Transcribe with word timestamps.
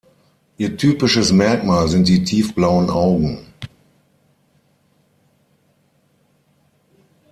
Ihr 0.57 0.77
typisches 0.77 1.31
Merkmal 1.31 1.87
sind 1.87 2.07
die 2.07 2.23
tiefblauen 2.23 2.89
Augen. 2.89 3.45